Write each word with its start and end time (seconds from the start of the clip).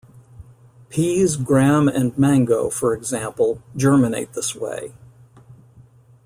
Peas, 0.89 1.35
gram 1.37 1.87
and 1.87 2.17
mango, 2.17 2.71
for 2.71 2.95
example, 2.95 3.61
germinate 3.77 4.33
this 4.33 4.55
way. 4.55 4.95